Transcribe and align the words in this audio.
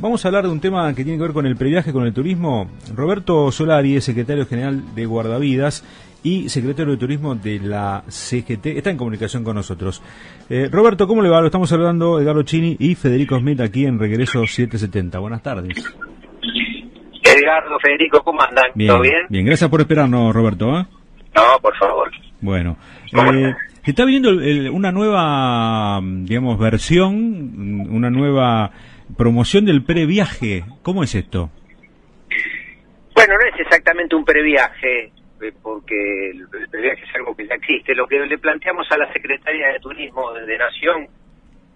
vamos 0.00 0.24
a 0.24 0.28
hablar 0.28 0.44
de 0.44 0.50
un 0.50 0.60
tema 0.60 0.92
que 0.94 1.04
tiene 1.04 1.18
que 1.18 1.22
ver 1.22 1.32
con 1.32 1.46
el 1.46 1.56
previaje, 1.56 1.92
con 1.92 2.04
el 2.04 2.12
turismo. 2.12 2.70
Roberto 2.94 3.52
Solari 3.52 3.96
es 3.96 4.04
secretario 4.04 4.46
general 4.46 4.94
de 4.94 5.06
Guardavidas 5.06 5.84
y 6.22 6.48
secretario 6.48 6.92
de 6.92 6.98
Turismo 6.98 7.34
de 7.34 7.60
la 7.60 8.02
CGT. 8.08 8.66
Está 8.66 8.90
en 8.90 8.96
comunicación 8.96 9.44
con 9.44 9.56
nosotros. 9.56 10.02
Eh, 10.48 10.68
Roberto, 10.70 11.06
¿cómo 11.06 11.22
le 11.22 11.28
va? 11.28 11.40
Lo 11.40 11.46
estamos 11.46 11.68
saludando 11.68 12.20
Edgardo 12.20 12.42
Chini 12.42 12.76
y 12.78 12.94
Federico 12.94 13.38
Smith 13.38 13.60
aquí 13.60 13.86
en 13.86 13.98
Regreso 13.98 14.46
770. 14.46 15.18
Buenas 15.18 15.42
tardes. 15.42 15.76
Edgardo, 17.22 17.78
Federico, 17.82 18.22
¿cómo 18.22 18.42
andan? 18.42 18.66
¿Todo 18.86 19.00
bien? 19.00 19.26
Bien, 19.28 19.46
gracias 19.46 19.70
por 19.70 19.80
esperarnos, 19.80 20.34
Roberto. 20.34 20.78
¿eh? 20.78 20.86
No, 21.34 21.42
por 21.62 21.76
favor. 21.76 22.10
Bueno, 22.40 22.76
eh, 23.12 23.54
se 23.84 23.90
está 23.90 24.04
viendo 24.04 24.30
una 24.72 24.92
nueva, 24.92 26.00
digamos, 26.02 26.58
versión, 26.58 27.88
una 27.90 28.10
nueva 28.10 28.72
promoción 29.16 29.64
del 29.64 29.84
previaje. 29.84 30.64
¿Cómo 30.82 31.02
es 31.02 31.14
esto? 31.14 31.50
Bueno, 33.14 33.34
no 33.34 33.54
es 33.54 33.60
exactamente 33.60 34.16
un 34.16 34.24
previaje, 34.24 35.12
eh, 35.42 35.52
porque 35.62 36.30
el, 36.30 36.48
previaje 36.70 37.02
es 37.02 37.14
algo 37.16 37.36
que 37.36 37.46
ya 37.46 37.54
existe. 37.54 37.94
Lo 37.94 38.06
que 38.06 38.18
le 38.18 38.38
planteamos 38.38 38.86
a 38.90 38.96
la 38.96 39.12
Secretaria 39.12 39.68
de 39.72 39.80
Turismo 39.80 40.32
de 40.32 40.56
Nación, 40.56 41.08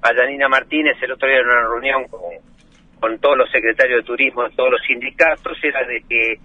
a 0.02 0.14
Janina 0.14 0.48
Martínez, 0.48 0.96
el 1.02 1.12
otro 1.12 1.28
día 1.28 1.38
en 1.38 1.46
una 1.46 1.68
reunión 1.68 2.04
con, 2.08 3.18
todos 3.20 3.36
los 3.36 3.50
secretarios 3.50 4.00
de 4.00 4.06
turismo 4.06 4.44
de 4.44 4.56
todos 4.56 4.70
los 4.70 4.80
sindicatos, 4.86 5.58
era 5.62 5.86
de 5.86 6.02
que 6.08 6.38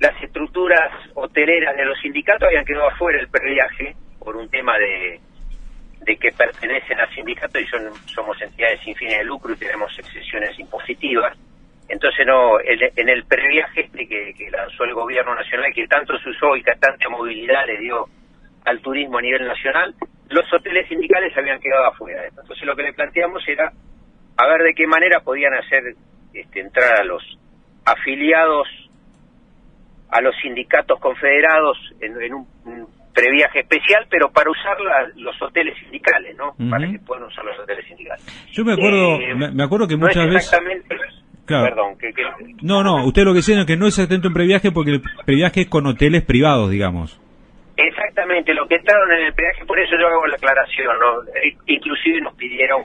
las 0.00 0.22
estructuras 0.22 0.92
hoteleras 1.14 1.74
de 1.76 1.86
los 1.86 1.98
sindicatos 2.00 2.46
habían 2.46 2.66
quedado 2.66 2.88
afuera 2.88 3.18
del 3.18 3.28
previaje 3.28 3.96
por 4.18 4.36
un 4.36 4.50
tema 4.50 4.76
de, 4.76 5.18
de 6.00 6.16
que 6.16 6.32
pertenecen 6.32 6.98
al 7.00 7.14
sindicato 7.14 7.58
y 7.58 7.66
son, 7.66 7.92
somos 8.06 8.40
entidades 8.40 8.80
sin 8.80 8.94
fines 8.94 9.18
de 9.18 9.24
lucro 9.24 9.52
y 9.52 9.56
tenemos 9.56 9.96
excepciones 9.98 10.58
impositivas. 10.58 11.36
Entonces, 11.88 12.26
no 12.26 12.60
en 12.60 13.08
el 13.08 13.24
previaje 13.24 13.82
este 13.82 14.06
que, 14.06 14.34
que 14.34 14.50
lanzó 14.50 14.84
el 14.84 14.94
gobierno 14.94 15.34
nacional, 15.34 15.72
que 15.74 15.86
tanto 15.88 16.18
se 16.18 16.30
usó 16.30 16.54
y 16.56 16.62
que 16.62 16.72
tanta 16.72 17.08
movilidad 17.08 17.66
le 17.66 17.78
dio 17.78 18.06
al 18.64 18.80
turismo 18.80 19.18
a 19.18 19.22
nivel 19.22 19.46
nacional, 19.46 19.94
los 20.28 20.52
hoteles 20.52 20.86
sindicales 20.88 21.36
habían 21.36 21.58
quedado 21.60 21.86
afuera. 21.86 22.26
Entonces, 22.28 22.62
lo 22.64 22.76
que 22.76 22.82
le 22.82 22.92
planteamos 22.92 23.42
era 23.48 23.72
a 24.36 24.46
ver 24.46 24.62
de 24.62 24.74
qué 24.74 24.86
manera 24.86 25.20
podían 25.20 25.54
hacer 25.54 25.94
este, 26.34 26.60
entrar 26.60 27.00
a 27.00 27.04
los 27.04 27.22
afiliados 27.84 28.68
a 30.10 30.20
los 30.20 30.34
sindicatos 30.40 30.98
confederados 31.00 31.76
en, 32.00 32.34
un, 32.34 32.46
previaje 33.18 33.60
especial, 33.60 34.06
pero 34.08 34.30
para 34.30 34.50
usar 34.50 34.76
los 35.16 35.42
hoteles 35.42 35.76
sindicales, 35.78 36.36
¿no? 36.36 36.54
Para 36.70 36.90
que 36.90 36.98
puedan 37.00 37.24
usar 37.24 37.44
los 37.44 37.58
hoteles 37.58 37.84
sindicales. 37.86 38.24
Yo 38.52 38.64
me 38.64 38.72
acuerdo, 38.72 39.20
eh, 39.20 39.34
me, 39.34 39.62
acuerdo 39.62 39.88
que 39.88 39.96
muchas 39.96 40.28
veces... 40.28 40.50
Perdón, 41.46 41.96
No, 42.62 42.82
no, 42.82 43.06
usted 43.06 43.24
lo 43.24 43.32
que 43.32 43.38
dice 43.38 43.58
es 43.58 43.64
que 43.64 43.76
no 43.76 43.86
es 43.86 43.94
exactamente 43.94 44.28
un 44.28 44.34
previaje 44.34 44.70
porque 44.70 44.90
el 44.90 45.02
previaje 45.24 45.62
es 45.62 45.68
con 45.68 45.86
hoteles 45.86 46.22
privados, 46.22 46.70
digamos. 46.70 47.18
Exactamente, 47.74 48.52
lo 48.52 48.66
que 48.68 48.74
entraron 48.74 49.10
en 49.12 49.26
el 49.26 49.32
previaje, 49.32 49.64
por 49.64 49.80
eso 49.80 49.92
yo 49.98 50.08
hago 50.08 50.26
la 50.26 50.36
aclaración, 50.36 50.94
¿no? 51.00 51.22
E, 51.32 51.56
inclusive 51.66 52.20
nos 52.20 52.34
pidieron, 52.34 52.82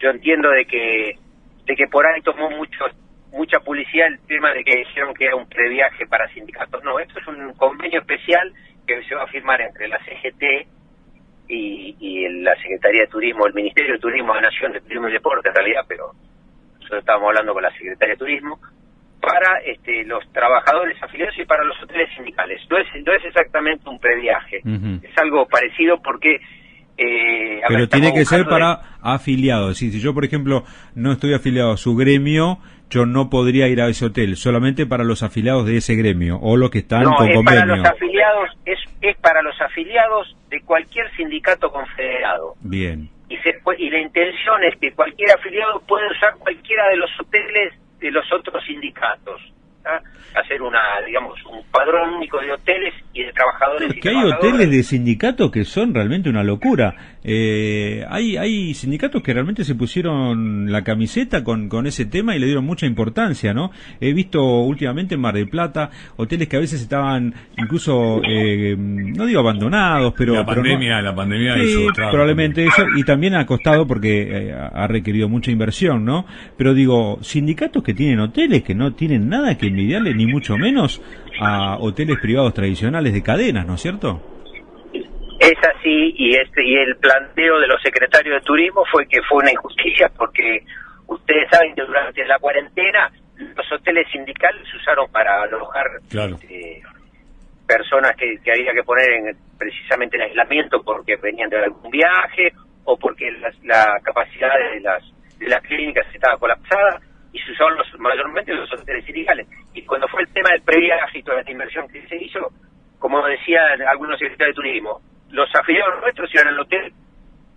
yo 0.00 0.10
entiendo 0.10 0.50
de 0.50 0.64
que 0.64 1.18
de 1.66 1.76
que 1.76 1.86
por 1.86 2.04
ahí 2.06 2.20
tomó 2.22 2.50
mucho 2.50 2.86
mucha 3.32 3.60
publicidad 3.60 4.08
el 4.08 4.18
tema 4.26 4.52
de 4.52 4.64
que 4.64 4.76
dijeron 4.76 5.14
que 5.14 5.26
era 5.26 5.36
un 5.36 5.48
previaje 5.48 6.06
para 6.06 6.28
sindicatos. 6.28 6.82
No, 6.84 6.98
esto 6.98 7.18
es 7.18 7.26
un 7.26 7.52
convenio 7.54 8.00
especial 8.00 8.52
que 8.86 9.02
se 9.04 9.14
va 9.14 9.24
a 9.24 9.26
firmar 9.28 9.60
entre 9.60 9.88
la 9.88 9.98
CGT 9.98 10.66
y, 11.48 12.28
la 12.42 12.54
Secretaría 12.56 13.02
de 13.02 13.08
Turismo, 13.08 13.46
el 13.46 13.54
Ministerio 13.54 13.94
de 13.94 13.98
Turismo 13.98 14.34
de 14.34 14.42
Nación 14.42 14.72
de 14.72 14.80
Turismo 14.80 15.08
y 15.08 15.12
Deporte 15.12 15.48
en 15.48 15.54
realidad, 15.54 15.82
pero 15.88 16.12
nosotros 16.74 17.00
estábamos 17.00 17.28
hablando 17.28 17.54
con 17.54 17.62
la 17.62 17.72
Secretaría 17.72 18.14
de 18.14 18.18
Turismo, 18.18 18.60
para 19.20 19.58
este, 19.64 20.04
los 20.04 20.30
trabajadores 20.32 21.02
afiliados 21.02 21.36
y 21.38 21.44
para 21.44 21.64
los 21.64 21.82
hoteles 21.82 22.08
sindicales. 22.14 22.60
No 22.70 22.78
es, 22.78 22.86
no 23.04 23.12
es 23.12 23.24
exactamente 23.24 23.88
un 23.88 23.98
previaje, 23.98 24.62
es 25.02 25.18
algo 25.18 25.46
parecido 25.46 26.00
porque 26.02 26.40
eh, 26.98 27.60
Pero 27.68 27.88
tiene 27.88 28.12
que 28.12 28.24
ser 28.24 28.46
para 28.46 28.96
afiliados. 29.00 29.78
Si, 29.78 29.90
si 29.90 30.00
yo, 30.00 30.12
por 30.14 30.24
ejemplo, 30.24 30.64
no 30.94 31.12
estoy 31.12 31.32
afiliado 31.32 31.72
a 31.72 31.76
su 31.76 31.94
gremio, 31.94 32.58
yo 32.90 33.06
no 33.06 33.30
podría 33.30 33.68
ir 33.68 33.80
a 33.80 33.88
ese 33.88 34.06
hotel, 34.06 34.36
solamente 34.36 34.84
para 34.84 35.04
los 35.04 35.22
afiliados 35.22 35.64
de 35.66 35.76
ese 35.76 35.94
gremio 35.94 36.38
o 36.40 36.56
los 36.56 36.70
que 36.70 36.78
están 36.78 37.04
no, 37.04 37.14
con 37.14 37.28
es 37.28 37.44
Para 37.44 37.66
los 37.66 37.84
afiliados, 37.84 38.50
es, 38.64 38.78
es 39.00 39.16
para 39.18 39.42
los 39.42 39.60
afiliados 39.60 40.36
de 40.50 40.60
cualquier 40.62 41.10
sindicato 41.16 41.70
confederado. 41.70 42.54
Bien. 42.60 43.08
Y, 43.28 43.36
se, 43.38 43.50
y 43.78 43.90
la 43.90 44.00
intención 44.00 44.64
es 44.64 44.78
que 44.80 44.90
cualquier 44.92 45.30
afiliado 45.30 45.80
pueda 45.86 46.10
usar 46.10 46.34
cualquiera 46.38 46.88
de 46.88 46.96
los 46.96 47.10
hoteles 47.20 47.74
de 48.00 48.10
los 48.10 48.24
otros 48.32 48.64
sindicatos 48.64 49.40
hacer 50.34 50.62
una, 50.62 50.80
digamos, 51.06 51.34
un 51.50 51.62
padrón 51.70 52.14
único 52.14 52.38
de 52.40 52.52
hoteles 52.52 52.94
y 53.12 53.22
de 53.22 53.32
trabajadores. 53.32 53.94
que 54.00 54.08
hay 54.08 54.24
hoteles 54.24 54.70
de 54.70 54.82
sindicatos 54.82 55.50
que 55.50 55.64
son 55.64 55.94
realmente 55.94 56.28
una 56.28 56.44
locura. 56.44 56.94
Eh, 57.24 58.04
hay, 58.08 58.36
hay 58.36 58.74
sindicatos 58.74 59.22
que 59.22 59.32
realmente 59.34 59.64
se 59.64 59.74
pusieron 59.74 60.70
la 60.70 60.84
camiseta 60.84 61.42
con, 61.42 61.68
con 61.68 61.86
ese 61.86 62.06
tema 62.06 62.36
y 62.36 62.38
le 62.38 62.46
dieron 62.46 62.64
mucha 62.64 62.86
importancia, 62.86 63.52
¿no? 63.52 63.70
He 64.00 64.12
visto 64.12 64.42
últimamente 64.60 65.14
en 65.14 65.20
Mar 65.20 65.34
del 65.34 65.48
Plata 65.48 65.90
hoteles 66.16 66.48
que 66.48 66.56
a 66.56 66.60
veces 66.60 66.80
estaban 66.80 67.34
incluso, 67.56 68.20
eh, 68.24 68.76
no 68.78 69.26
digo 69.26 69.40
abandonados, 69.40 70.14
pero... 70.16 70.34
La 70.34 70.46
pandemia, 70.46 71.02
la 71.02 71.14
pandemia 71.14 71.54
sí, 71.58 71.86
probablemente 71.94 72.64
eso, 72.64 72.84
y 72.96 73.04
también 73.04 73.34
ha 73.34 73.46
costado 73.46 73.86
porque 73.86 74.48
eh, 74.48 74.52
ha 74.52 74.86
requerido 74.86 75.28
mucha 75.28 75.50
inversión, 75.50 76.04
¿no? 76.04 76.26
Pero 76.56 76.74
digo, 76.74 77.18
sindicatos 77.22 77.82
que 77.82 77.94
tienen 77.94 78.20
hoteles 78.20 78.62
que 78.62 78.74
no 78.74 78.94
tienen 78.94 79.28
nada 79.28 79.56
que 79.56 79.67
envidiarle 79.68 80.14
ni 80.14 80.26
mucho 80.26 80.56
menos 80.56 81.00
a 81.40 81.76
hoteles 81.78 82.18
privados 82.20 82.54
tradicionales 82.54 83.12
de 83.12 83.22
cadenas, 83.22 83.66
¿no 83.66 83.74
es 83.74 83.80
cierto? 83.80 84.20
Es 85.38 85.58
así 85.58 86.14
y 86.16 86.34
este 86.34 86.64
y 86.64 86.74
el 86.74 86.96
planteo 86.96 87.60
de 87.60 87.68
los 87.68 87.80
secretarios 87.80 88.40
de 88.40 88.44
turismo 88.44 88.84
fue 88.90 89.06
que 89.06 89.22
fue 89.22 89.38
una 89.38 89.52
injusticia 89.52 90.10
porque 90.16 90.64
ustedes 91.06 91.48
saben 91.50 91.74
que 91.74 91.82
durante 91.82 92.24
la 92.26 92.38
cuarentena 92.38 93.10
los 93.38 93.72
hoteles 93.72 94.08
sindicales 94.10 94.66
se 94.68 94.76
usaron 94.76 95.08
para 95.12 95.42
alojar 95.42 95.86
este, 96.12 96.82
personas 97.66 98.16
que, 98.16 98.38
había 98.50 98.72
que 98.72 98.82
poner 98.82 99.10
en, 99.10 99.36
precisamente 99.56 100.16
en 100.16 100.22
aislamiento 100.22 100.82
porque 100.82 101.16
venían 101.16 101.48
de 101.50 101.58
algún 101.58 101.90
viaje 101.90 102.52
o 102.84 102.96
porque 102.96 103.30
la, 103.62 104.00
capacidad 104.02 104.50
de 104.74 104.80
las 104.80 105.02
de 105.38 105.48
las 105.48 105.62
clínicas 105.62 106.04
estaba 106.12 106.36
colapsada 106.36 107.00
y 107.38 107.46
se 107.46 107.52
usaron 107.52 107.78
los, 107.78 107.86
mayormente 107.98 108.52
los 108.52 108.72
hoteles 108.72 109.04
sindicales. 109.04 109.46
Y 109.74 109.82
cuando 109.82 110.08
fue 110.08 110.22
el 110.22 110.28
tema 110.32 110.50
del 110.50 110.62
previaje 110.62 111.18
y 111.18 111.22
toda 111.22 111.40
esta 111.40 111.52
inversión 111.52 111.86
que 111.88 112.06
se 112.08 112.16
hizo, 112.16 112.40
como 112.98 113.24
decían 113.26 113.80
algunos 113.82 114.18
secretarios 114.18 114.56
de 114.56 114.62
turismo, 114.62 115.00
los 115.30 115.48
afiliados 115.54 116.00
nuestros 116.00 116.34
iban 116.34 116.48
al 116.48 116.60
hotel 116.60 116.92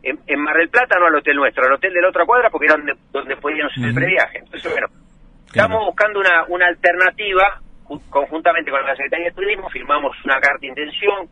en, 0.03 0.39
Mar 0.39 0.57
del 0.57 0.69
Plata, 0.69 0.97
no 0.99 1.07
al 1.07 1.15
hotel 1.15 1.35
nuestro, 1.35 1.65
al 1.65 1.73
hotel 1.73 1.93
de 1.93 2.01
la 2.01 2.09
otra 2.09 2.25
cuadra, 2.25 2.49
porque 2.49 2.65
era 2.65 2.75
donde, 2.75 2.93
donde 3.11 3.35
podían 3.37 3.67
hacer 3.67 3.85
el 3.85 3.93
previaje. 3.93 4.39
Entonces, 4.39 4.71
bueno, 4.71 4.87
estamos 5.45 5.85
buscando 5.85 6.19
una, 6.19 6.45
una 6.47 6.67
alternativa 6.67 7.61
conjuntamente 8.09 8.71
con 8.71 8.85
la 8.85 8.95
Secretaría 8.95 9.27
de 9.27 9.35
Turismo, 9.35 9.69
firmamos 9.69 10.15
una 10.23 10.39
carta 10.39 10.59
de 10.61 10.67
intención 10.67 11.29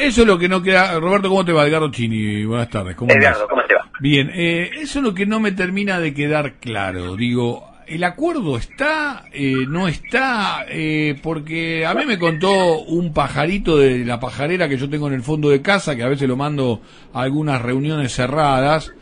eso 0.00 0.22
es 0.22 0.26
lo 0.26 0.38
que 0.38 0.48
no 0.48 0.62
queda. 0.62 0.98
Roberto, 1.00 1.28
¿cómo 1.28 1.44
te 1.44 1.52
va? 1.52 1.66
Edgardo 1.66 1.90
Chini, 1.90 2.44
buenas 2.44 2.70
tardes. 2.70 2.94
¿Cómo 2.96 3.12
Edgardo, 3.12 3.48
¿cómo 3.48 3.62
te 3.64 3.74
va? 3.74 3.83
Bien, 4.00 4.30
eh, 4.34 4.70
eso 4.80 4.98
es 4.98 5.04
lo 5.04 5.14
que 5.14 5.26
no 5.26 5.40
me 5.40 5.52
termina 5.52 6.00
de 6.00 6.14
quedar 6.14 6.54
claro. 6.54 7.16
Digo, 7.16 7.70
¿el 7.86 8.04
acuerdo 8.04 8.56
está? 8.56 9.24
Eh, 9.32 9.66
¿No 9.68 9.88
está? 9.88 10.66
Eh, 10.68 11.16
porque 11.22 11.86
a 11.86 11.94
mí 11.94 12.04
me 12.04 12.18
contó 12.18 12.80
un 12.80 13.14
pajarito 13.14 13.78
de 13.78 14.04
la 14.04 14.18
pajarera 14.18 14.68
que 14.68 14.76
yo 14.76 14.90
tengo 14.90 15.06
en 15.08 15.14
el 15.14 15.22
fondo 15.22 15.48
de 15.48 15.62
casa, 15.62 15.96
que 15.96 16.02
a 16.02 16.08
veces 16.08 16.28
lo 16.28 16.36
mando 16.36 16.82
a 17.12 17.22
algunas 17.22 17.62
reuniones 17.62 18.12
cerradas 18.12 18.92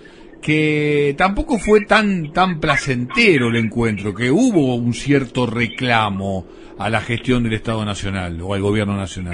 que 0.42 1.14
tampoco 1.16 1.56
fue 1.56 1.82
tan 1.82 2.32
tan 2.32 2.58
placentero 2.58 3.48
el 3.48 3.56
encuentro, 3.56 4.12
que 4.12 4.30
hubo 4.30 4.74
un 4.74 4.92
cierto 4.92 5.46
reclamo 5.46 6.46
a 6.78 6.90
la 6.90 7.00
gestión 7.00 7.44
del 7.44 7.52
Estado 7.52 7.84
Nacional 7.84 8.40
o 8.42 8.52
al 8.52 8.60
Gobierno 8.60 8.96
Nacional 8.96 9.32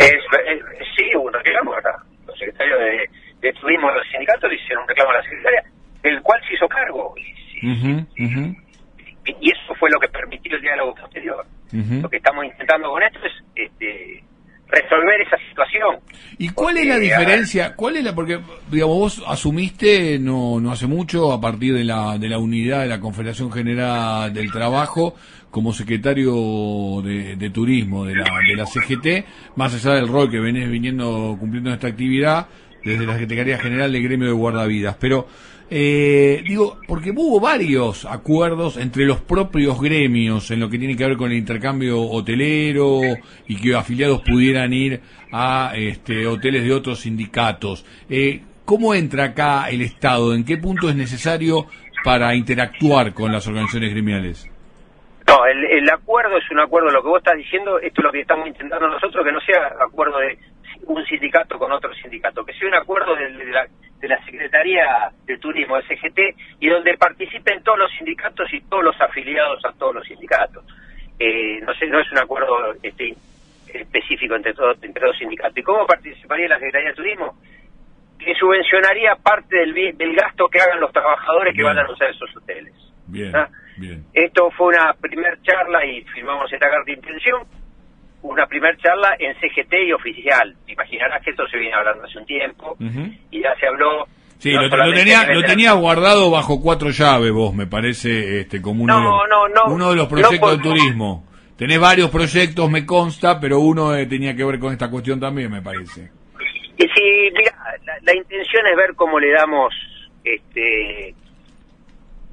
de, 3.41 3.53
turismo 3.55 3.89
de 3.89 3.95
los 3.95 4.09
sindicatos 4.09 4.51
le 4.51 4.57
hicieron 4.57 4.83
un 4.83 4.89
reclamo 4.89 5.11
a 5.11 5.15
la 5.15 5.23
secretaria, 5.23 5.65
del 6.03 6.23
cual 6.23 6.41
se 6.47 6.55
hizo 6.55 6.69
cargo. 6.69 7.15
Y, 9.41 9.51
eso 9.51 9.75
fue 9.79 9.91
lo 9.91 10.01
que 10.01 10.09
permitió 10.09 10.57
el 10.57 10.63
diálogo 10.63 10.95
posterior. 10.95 11.47
Lo 11.73 12.09
que 12.09 12.17
estamos 12.17 12.45
intentando 12.47 12.91
con 12.91 13.03
esto 13.03 13.19
es 13.25 13.33
este, 13.55 14.25
resolver 14.69 15.21
esa 15.21 15.37
situación. 15.49 15.97
¿Y 16.39 16.51
cuál 16.51 16.77
es 16.79 16.87
la 16.87 16.99
diferencia? 16.99 17.75
¿Cuál 17.75 17.97
es 17.97 18.05
la 18.05 18.15
porque 18.15 18.39
digamos 18.71 18.97
vos 18.97 19.25
asumiste 19.27 20.19
no 20.19 20.61
no 20.61 20.73
hace 20.73 20.87
mucho 20.87 21.33
a 21.33 21.41
partir 21.41 21.75
de 21.75 21.85
la 21.85 22.19
de 22.19 22.29
la 22.29 22.39
unidad 22.39 22.83
de 22.83 22.89
la 22.89 23.01
Confederación 23.01 23.51
General 23.51 24.33
del 24.33 24.51
Trabajo 24.53 25.15
como 25.51 25.73
secretario 25.73 27.03
de, 27.03 27.51
turismo 27.51 28.05
de 28.05 28.17
la 28.17 28.25
de 28.47 28.57
la 28.57 28.67
CGT, 28.67 29.57
más 29.57 29.75
allá 29.75 29.95
del 29.95 30.09
rol 30.09 30.31
que 30.31 30.39
venés 30.39 30.71
viniendo 30.71 31.37
cumpliendo 31.41 31.73
esta 31.73 31.89
actividad 31.89 32.47
desde 32.85 33.07
la 33.07 33.19
Secretaría 33.19 33.59
General 33.59 33.91
del 33.91 34.03
Gremio 34.03 34.29
de 34.29 34.35
Guardavidas, 34.35 34.97
pero 35.01 35.27
Eh, 35.71 36.43
digo, 36.47 36.79
porque 36.87 37.11
hubo 37.11 37.41
varios 37.41 38.07
acuerdos 38.07 38.79
entre 38.79 39.05
los 39.05 39.21
propios 39.21 39.79
gremios 39.79 40.51
en 40.51 40.61
lo 40.61 40.71
que 40.71 40.79
tiene 40.79 40.97
que 40.97 41.07
ver 41.07 41.17
con 41.19 41.31
el 41.31 41.37
intercambio 41.37 42.01
hotelero 42.01 43.01
y 43.47 43.61
que 43.61 43.75
afiliados 43.75 44.23
pudieran 44.23 44.73
ir 44.73 45.01
a 45.31 45.73
este, 45.75 46.27
hoteles 46.27 46.65
de 46.65 46.73
otros 46.73 47.01
sindicatos. 47.01 47.85
Eh, 48.09 48.41
¿Cómo 48.65 48.95
entra 48.95 49.25
acá 49.25 49.69
el 49.69 49.83
Estado? 49.83 50.35
¿En 50.35 50.45
qué 50.45 50.57
punto 50.57 50.89
es 50.89 50.97
necesario 50.97 51.67
para 52.03 52.35
interactuar 52.35 53.13
con 53.13 53.31
las 53.31 53.47
organizaciones 53.47 53.91
gremiales? 53.91 54.51
No, 55.27 55.45
el, 55.45 55.91
acuerdo 55.91 56.39
es 56.39 56.51
un 56.51 56.61
acuerdo, 56.61 56.91
lo 56.91 57.03
que 57.03 57.09
vos 57.09 57.19
estás 57.19 57.37
diciendo, 57.37 57.79
esto 57.79 58.01
es 58.01 58.05
lo 58.05 58.13
que 58.13 58.21
estamos 58.21 58.47
intentando 58.47 58.89
nosotros, 58.89 59.23
que 59.23 59.33
no 59.33 59.41
sea 59.41 59.75
acuerdo 59.87 60.19
de 60.19 60.39
un 60.87 61.05
sindicato 61.05 61.59
con 61.59 61.71
otro 61.71 61.93
sindicato, 61.95 62.43
que 62.47 62.55
sea 62.55 62.69
un 62.69 62.75
acuerdo 62.75 63.15
de, 63.15 63.29
la, 63.53 63.67
de 64.01 64.09
la 64.09 64.25
Secretaría 64.25 65.13
de 65.39 65.43
Turismo, 65.43 65.81
CGT, 65.81 66.19
y 66.61 66.69
donde 66.69 66.97
participen 66.97 67.63
todos 67.63 67.79
los 67.79 67.91
sindicatos 67.93 68.53
y 68.53 68.61
todos 68.63 68.85
los 68.85 69.01
afiliados 69.01 69.65
a 69.65 69.73
todos 69.73 69.95
los 69.97 70.07
sindicatos. 70.07 70.65
Eh, 71.19 71.61
no 71.63 71.75
sé, 71.75 71.87
no 71.87 72.01
es 72.01 72.11
un 72.13 72.19
acuerdo 72.19 72.75
este, 72.83 73.15
específico 73.73 74.35
entre 74.35 74.55
todos, 74.55 74.77
entre 74.83 75.05
los 75.05 75.17
sindicatos. 75.17 75.57
¿Y 75.57 75.63
cómo 75.63 75.87
participaría 75.87 76.49
la 76.49 76.59
Secretaría 76.59 76.91
de 76.91 76.95
Turismo? 76.95 77.39
Que 78.19 78.35
subvencionaría 78.35 79.15
parte 79.17 79.57
del, 79.59 79.97
del 79.97 80.15
gasto 80.15 80.49
que 80.49 80.61
hagan 80.61 80.81
los 80.81 80.93
trabajadores 80.93 81.55
que 81.55 81.63
van 81.63 81.79
a 81.79 81.91
usar 81.91 82.11
esos 82.11 82.37
hoteles. 82.37 82.75
Bien. 83.07 83.35
¿Ah? 83.35 83.49
Esto 84.13 84.51
fue 84.51 84.69
una 84.69 84.93
primer 84.95 85.41
charla 85.43 85.85
y 85.85 86.03
firmamos 86.03 86.53
esta 86.53 86.69
carta 86.69 86.85
de 86.87 86.93
intención, 86.93 87.43
una 88.23 88.47
primer 88.47 88.77
charla 88.79 89.15
en 89.19 89.35
CGT 89.35 89.73
y 89.87 89.93
oficial. 89.93 90.55
Imaginarás 90.67 91.23
que 91.23 91.31
esto 91.31 91.47
se 91.49 91.59
viene 91.59 91.75
hablando 91.75 92.05
hace 92.05 92.19
un 92.19 92.27
tiempo 92.27 92.77
y 93.31 93.41
ya 93.41 93.55
se 93.57 93.67
habló. 93.67 94.07
Sí, 94.39 94.53
lo, 94.53 94.71
tenía, 94.95 95.27
lo 95.33 95.43
tenía 95.43 95.73
guardado 95.73 96.31
bajo 96.31 96.61
cuatro 96.61 96.91
llaves 96.91 97.33
vos, 97.33 97.55
me 97.55 97.67
parece, 97.67 98.41
este, 98.41 98.63
como 98.63 98.85
uno, 98.85 99.21
uno 99.67 99.91
de 99.91 99.97
los 99.97 100.07
proyectos 100.07 100.57
de 100.57 100.63
turismo. 100.63 101.27
Tenés 101.57 101.81
varios 101.81 102.09
proyectos, 102.11 102.71
me 102.71 102.87
consta, 102.87 103.41
pero 103.41 103.59
uno 103.59 103.97
eh, 103.97 104.07
tenía 104.07 104.37
que 104.37 104.45
ver 104.45 104.61
con 104.61 104.73
esta 104.73 104.89
cuestión 104.89 105.19
también, 105.19 105.51
me 105.51 105.61
parece. 105.61 106.09
Y 106.77 106.83
sí, 106.83 107.31
mira, 107.37 107.53
la 108.03 108.17
intención 108.17 108.65
es 108.69 108.77
ver 108.77 108.95
cómo 108.95 109.19
le 109.19 109.33
damos 109.33 109.75
este 110.23 111.09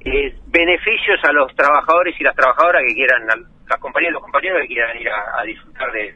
eh, 0.06 0.34
beneficios 0.46 1.18
a 1.24 1.32
los 1.32 1.52
trabajadores 1.56 2.14
y 2.20 2.22
las 2.22 2.36
trabajadoras 2.36 2.82
que 2.86 2.94
quieran, 2.94 3.26
las 3.26 3.80
compañías 3.80 4.10
y 4.10 4.14
los 4.14 4.22
compañeros 4.22 4.60
que 4.62 4.68
quieran 4.68 4.96
ir 5.00 5.08
a, 5.08 5.42
disfrutar 5.42 5.90
de, 5.90 6.14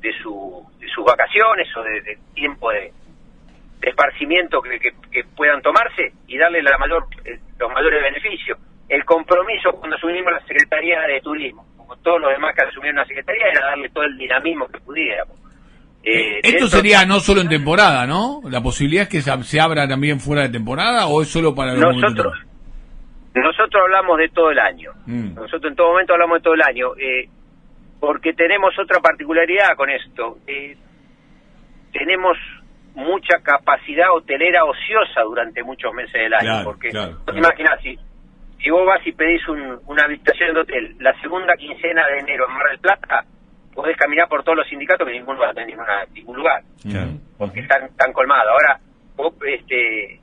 de, 0.00 0.12
su, 0.20 0.66
de 0.80 0.88
sus 0.88 1.04
vacaciones 1.04 1.68
o 1.76 1.82
de, 1.84 2.18
tiempo 2.34 2.72
de, 2.72 2.92
esparcimiento 3.88 4.60
que, 4.60 4.78
que, 5.10 5.24
puedan 5.36 5.60
tomarse 5.62 6.12
y 6.26 6.38
darle 6.38 6.62
la 6.62 6.76
mayor, 6.78 7.06
eh, 7.24 7.38
los 7.58 7.72
mayores 7.72 8.02
beneficios. 8.02 8.58
El 8.88 9.04
compromiso 9.04 9.72
cuando 9.72 9.96
asumimos 9.96 10.32
la 10.32 10.40
Secretaría 10.46 11.00
de 11.02 11.20
Turismo, 11.20 11.66
como 11.76 11.96
todos 11.96 12.20
los 12.20 12.30
demás 12.30 12.54
que 12.54 12.64
asumieron 12.66 12.96
la 12.96 13.06
Secretaría, 13.06 13.46
era 13.50 13.66
darle 13.66 13.88
todo 13.90 14.04
el 14.04 14.16
dinamismo 14.16 14.66
que 14.68 14.80
pudiéramos. 14.80 15.36
Eh, 16.02 16.40
Esto 16.42 16.68
sería 16.68 17.06
no 17.06 17.18
solo 17.20 17.40
en 17.40 17.48
temporada, 17.48 18.06
¿no? 18.06 18.40
¿La 18.50 18.60
posibilidad 18.60 19.04
es 19.04 19.08
que 19.08 19.22
se, 19.22 19.60
abra 19.60 19.88
también 19.88 20.20
fuera 20.20 20.42
de 20.42 20.50
temporada 20.50 21.06
o 21.06 21.22
es 21.22 21.28
solo 21.28 21.54
para 21.54 21.72
los 21.72 21.96
Nosotros, 21.96 22.34
nosotros 23.34 23.82
hablamos 23.82 24.18
de 24.18 24.28
todo 24.28 24.50
el 24.50 24.58
año. 24.58 24.92
Mm. 25.06 25.34
Nosotros 25.34 25.64
en 25.64 25.76
todo 25.76 25.88
momento 25.92 26.12
hablamos 26.12 26.38
de 26.38 26.42
todo 26.42 26.54
el 26.54 26.62
año. 26.62 26.88
Eh, 26.96 27.28
porque 27.98 28.34
tenemos 28.34 28.78
otra 28.78 29.00
particularidad 29.00 29.76
con 29.76 29.88
esto. 29.88 30.38
Eh, 30.46 30.76
tenemos 31.92 32.36
mucha 32.94 33.40
capacidad 33.42 34.12
hotelera 34.12 34.64
ociosa 34.64 35.22
durante 35.22 35.62
muchos 35.62 35.92
meses 35.92 36.12
del 36.12 36.34
año. 36.34 36.64
porque, 36.64 36.90
claro, 36.90 37.18
si, 37.82 37.98
si 38.62 38.70
vos 38.70 38.86
vas 38.86 39.04
y 39.06 39.12
pedís 39.12 39.46
una 39.48 40.04
habitación 40.04 40.54
de 40.54 40.60
hotel 40.60 40.96
la 41.00 41.12
segunda 41.20 41.54
quincena 41.56 42.06
de 42.06 42.18
enero 42.20 42.46
en 42.48 42.54
Mar 42.54 42.70
del 42.70 42.78
Plata, 42.78 43.24
podés 43.74 43.96
caminar 43.96 44.28
por 44.28 44.42
todos 44.44 44.58
los 44.58 44.68
sindicatos 44.68 45.06
que 45.06 45.12
ninguno 45.14 45.40
va 45.40 45.50
a 45.50 45.54
tener 45.54 45.76
ningún 46.14 46.36
lugar. 46.36 46.62
Porque 47.36 47.60
están, 47.60 47.84
están 47.84 48.12
colmados. 48.12 48.52
Ahora, 48.52 48.80
vos, 49.16 49.34
este 49.44 50.20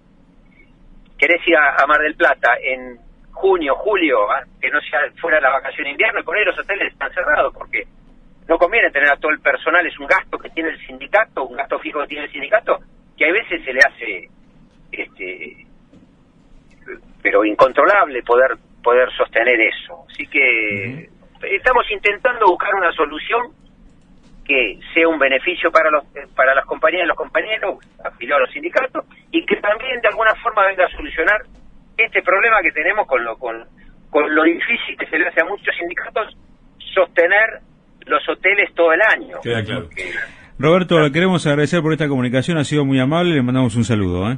querés 1.18 1.48
ir 1.48 1.56
a, 1.56 1.86
Mar 1.86 2.00
del 2.00 2.16
Plata 2.16 2.56
en 2.64 2.98
junio, 3.32 3.76
julio, 3.76 4.32
ah, 4.32 4.44
que 4.60 4.72
no 4.72 4.80
sea 4.82 5.00
fuera 5.20 5.40
la 5.40 5.52
vacación 5.52 5.84
de 5.84 5.92
invierno, 5.92 6.20
y 6.20 6.24
por 6.24 6.36
ahí 6.36 6.44
los 6.46 6.58
hoteles 6.58 6.92
están 6.92 7.14
cerrados, 7.14 7.54
porque 7.54 7.84
no 8.48 8.58
conviene 8.58 8.92
tener 8.92 9.10
a 9.12 9.18
todo 9.18 9.32
el 9.32 9.40
personal, 9.40 9.86
es 9.86 9.98
un 10.00 10.08
gasto 10.08 10.38
que 10.38 10.50
tiene 10.50 10.70
el 10.70 10.86
sindicato, 10.86 11.46
un 11.46 11.58
gasto 11.58 11.80
fijo 11.80 12.02
que 12.02 12.08
tiene 12.08 12.26
el 12.26 12.32
sindicato, 12.32 12.80
que 13.18 13.26
a 13.26 13.32
veces 13.32 13.64
se 13.64 13.74
le 13.74 13.80
hace, 13.80 14.30
este, 14.92 15.66
pero 17.22 17.46
incontrolable 17.46 18.24
poder 18.24 18.58
poder 18.84 19.12
sostener 19.12 19.60
eso. 19.62 20.06
Así 20.10 20.26
que 20.28 21.10
estamos 21.44 21.90
intentando 21.92 22.48
buscar 22.48 22.74
una 22.76 22.92
solución 22.94 23.54
que 24.46 24.80
sea 24.94 25.08
un 25.08 25.20
beneficio 25.20 25.72
para 25.72 25.90
los 25.92 26.04
para 26.36 26.56
las 26.56 26.66
compañías 26.66 27.04
y 27.04 27.08
los 27.08 27.18
compañeros 27.18 27.78
afiliados 28.04 28.42
a 28.42 28.46
los 28.46 28.54
sindicatos 28.54 29.06
y 29.32 29.46
que 29.46 29.56
también 29.58 30.02
de 30.02 30.08
alguna 30.08 30.34
forma 30.36 30.66
venga 30.66 30.86
a 30.86 30.90
solucionar 30.90 31.42
este 31.98 32.22
problema 32.24 32.62
que 32.62 32.72
tenemos 32.72 33.08
con 33.08 33.24
lo 33.24 33.38
con, 33.38 33.64
con 34.10 34.34
lo 34.34 34.44
difícil 34.44 34.98
que 34.98 35.06
se 35.06 35.20
le 35.20 35.28
hace 35.28 35.42
a 35.42 35.46
muchos 35.46 35.76
sindicatos 35.78 36.36
sostener 36.94 37.62
los 38.06 38.28
hoteles 38.28 38.74
todo 38.76 38.94
el 38.94 39.02
año. 39.02 39.38
Roberto, 40.60 41.00
le 41.00 41.12
queremos 41.12 41.46
agradecer 41.48 41.82
por 41.82 41.92
esta 41.92 42.08
comunicación, 42.08 42.58
ha 42.58 42.64
sido 42.64 42.86
muy 42.86 43.00
amable, 43.00 43.34
le 43.34 43.42
mandamos 43.42 43.76
un 43.76 43.84
saludo. 43.84 44.32
¿eh? 44.32 44.38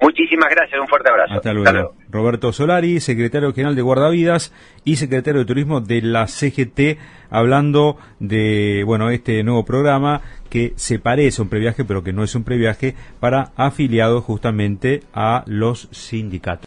Muchísimas 0.00 0.48
gracias, 0.50 0.80
un 0.80 0.86
fuerte 0.86 1.10
abrazo. 1.10 1.34
Hasta 1.34 1.52
luego. 1.52 1.94
Roberto 2.10 2.52
Solari, 2.52 3.00
secretario 3.00 3.52
general 3.52 3.74
de 3.74 3.82
Guardavidas 3.82 4.54
y 4.84 4.96
secretario 4.96 5.40
de 5.40 5.46
Turismo 5.46 5.80
de 5.80 6.02
la 6.02 6.26
CGT, 6.26 6.98
hablando 7.30 7.98
de, 8.20 8.82
bueno, 8.84 9.10
este 9.10 9.42
nuevo 9.42 9.64
programa 9.64 10.22
que 10.50 10.72
se 10.76 10.98
parece 10.98 11.40
a 11.40 11.44
un 11.44 11.50
previaje, 11.50 11.84
pero 11.84 12.02
que 12.02 12.12
no 12.12 12.22
es 12.22 12.34
un 12.34 12.44
previaje 12.44 12.94
para 13.20 13.50
afiliados 13.56 14.24
justamente 14.24 15.02
a 15.12 15.44
los 15.46 15.88
sindicatos. 15.90 16.66